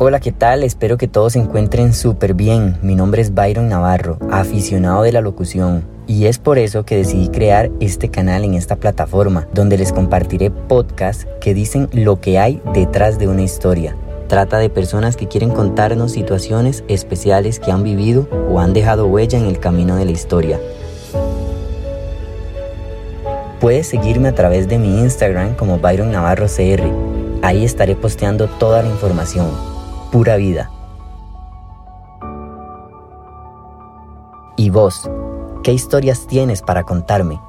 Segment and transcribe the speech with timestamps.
[0.00, 0.62] Hola, ¿qué tal?
[0.62, 2.78] Espero que todos se encuentren súper bien.
[2.82, 5.82] Mi nombre es Byron Navarro, aficionado de la locución.
[6.06, 10.52] Y es por eso que decidí crear este canal en esta plataforma, donde les compartiré
[10.52, 13.96] podcasts que dicen lo que hay detrás de una historia.
[14.28, 19.36] Trata de personas que quieren contarnos situaciones especiales que han vivido o han dejado huella
[19.36, 20.60] en el camino de la historia.
[23.60, 26.88] Puedes seguirme a través de mi Instagram como Byron Navarro CR.
[27.42, 29.77] Ahí estaré posteando toda la información
[30.10, 30.70] pura vida.
[34.56, 35.08] ¿Y vos?
[35.62, 37.40] ¿Qué historias tienes para contarme?